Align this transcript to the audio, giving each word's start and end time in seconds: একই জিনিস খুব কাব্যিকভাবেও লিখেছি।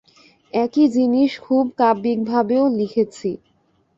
একই 0.53 0.85
জিনিস 0.89 1.31
খুব 1.39 1.63
কাব্যিকভাবেও 1.79 2.65
লিখেছি। 2.77 3.29